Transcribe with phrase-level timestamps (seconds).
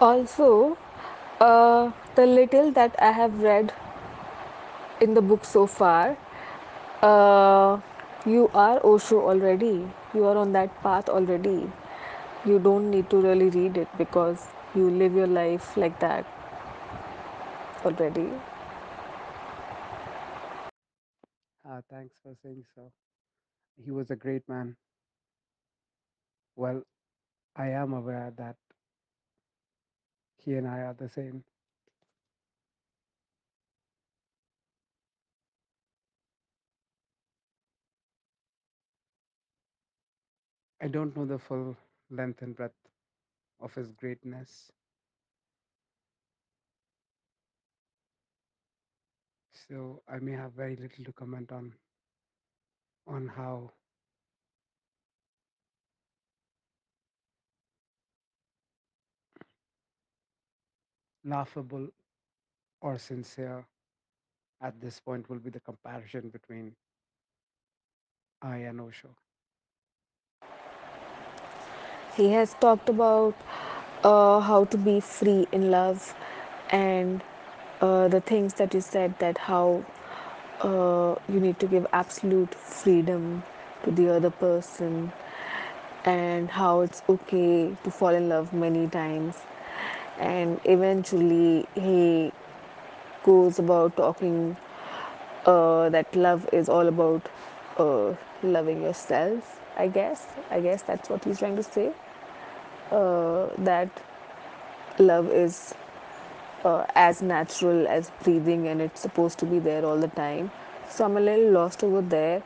[0.00, 0.76] Also,
[1.40, 3.72] uh, the little that I have read
[5.00, 6.16] in the book so far,
[7.02, 7.80] uh,
[8.26, 9.88] you are Osho already.
[10.14, 11.70] You are on that path already.
[12.44, 16.26] You don't need to really read it because you live your life like that
[17.84, 18.30] already.
[21.64, 22.92] Ah, thanks for saying so.
[23.76, 24.76] He was a great man.
[26.56, 26.82] Well,
[27.56, 28.56] I am aware that
[30.48, 31.44] he and I are the same.
[40.82, 41.76] I don't know the full
[42.10, 42.72] length and breadth
[43.60, 44.72] of his greatness,
[49.68, 51.74] so I may have very little to comment on
[53.06, 53.70] on how
[61.28, 61.88] laughable
[62.80, 63.64] or sincere
[64.60, 66.74] at this point will be the comparison between
[68.42, 69.08] I and Osho.
[72.16, 73.34] He has talked about
[74.04, 76.14] uh, how to be free in love
[76.70, 77.22] and
[77.80, 79.84] uh, the things that you said that how
[80.60, 83.42] uh, you need to give absolute freedom
[83.84, 85.12] to the other person
[86.04, 89.36] and how it's okay to fall in love many times
[90.18, 92.32] and eventually he
[93.24, 94.56] goes about talking
[95.46, 97.28] uh, that love is all about
[97.78, 101.92] uh, loving yourself i guess i guess that's what he's trying to say
[102.90, 103.88] uh, that
[104.98, 105.74] love is
[106.64, 110.50] uh, as natural as breathing and it's supposed to be there all the time.
[110.88, 112.42] So I'm a little lost over there.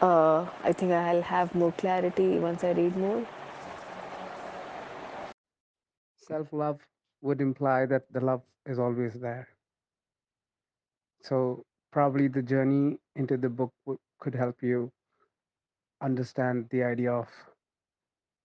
[0.00, 3.26] Uh, I think I'll have more clarity once I read more.
[6.16, 6.86] Self love
[7.20, 9.48] would imply that the love is always there.
[11.22, 14.92] So, probably the journey into the book w- could help you
[16.00, 17.28] understand the idea of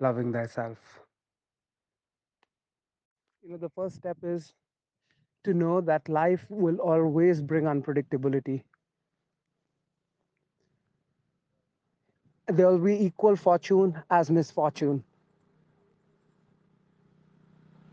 [0.00, 1.00] loving thyself.
[3.42, 4.54] You know, the first step is
[5.44, 8.64] to know that life will always bring unpredictability.
[12.48, 15.04] There will be equal fortune as misfortune.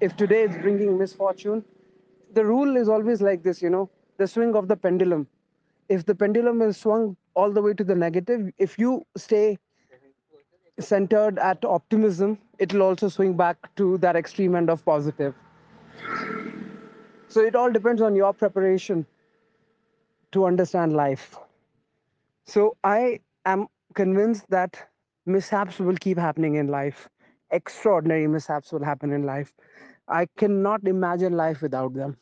[0.00, 1.64] If today is bringing misfortune,
[2.34, 5.26] the rule is always like this, you know, the swing of the pendulum.
[5.88, 9.58] If the pendulum is swung all the way to the negative, if you stay
[10.78, 15.34] centered at optimism, it will also swing back to that extreme end of positive.
[17.28, 19.06] So it all depends on your preparation
[20.32, 21.36] to understand life.
[22.44, 24.88] So I am convinced that
[25.24, 27.08] mishaps will keep happening in life.
[27.50, 29.52] Extraordinary mishaps will happen in life.
[30.08, 32.16] I cannot imagine life without them.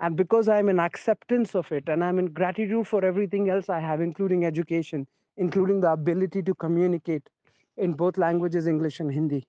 [0.00, 3.80] And because I'm in acceptance of it and I'm in gratitude for everything else I
[3.80, 7.28] have, including education, including the ability to communicate
[7.76, 9.46] in both languages, English and Hindi,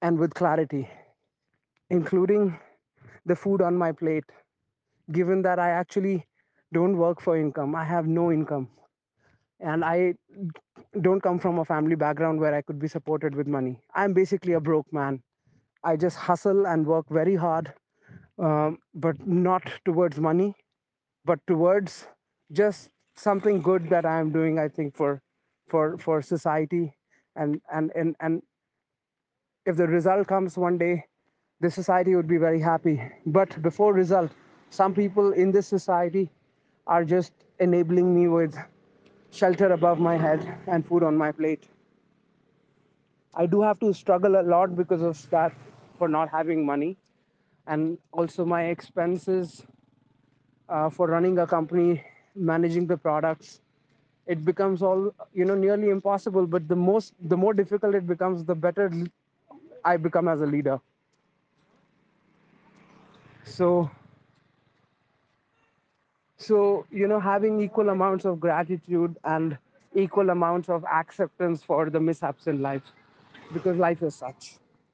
[0.00, 0.88] and with clarity,
[1.90, 2.58] including
[3.26, 4.24] the food on my plate,
[5.12, 6.26] given that I actually
[6.72, 8.68] don't work for income, I have no income.
[9.62, 10.14] And I
[11.00, 13.80] don't come from a family background where I could be supported with money.
[13.94, 15.22] I'm basically a broke man.
[15.84, 17.72] I just hustle and work very hard,
[18.38, 20.54] um, but not towards money,
[21.24, 22.06] but towards
[22.52, 24.58] just something good that I'm doing.
[24.58, 25.22] I think for
[25.68, 26.94] for for society,
[27.36, 28.42] and and and and
[29.66, 31.04] if the result comes one day,
[31.60, 33.00] the society would be very happy.
[33.26, 34.32] But before result,
[34.70, 36.30] some people in this society
[36.86, 38.56] are just enabling me with
[39.32, 41.68] shelter above my head and food on my plate.
[43.34, 45.52] I do have to struggle a lot because of that
[45.98, 46.96] for not having money.
[47.66, 49.66] And also my expenses
[50.68, 52.04] uh, for running a company,
[52.34, 53.60] managing the products,
[54.26, 56.46] it becomes all you know nearly impossible.
[56.46, 58.90] But the most, the more difficult it becomes, the better
[59.84, 60.80] I become as a leader.
[63.44, 63.90] So,
[66.36, 69.58] so you know, having equal amounts of gratitude and
[69.94, 72.82] equal amounts of acceptance for the mishaps in life,
[73.52, 74.56] because life is such.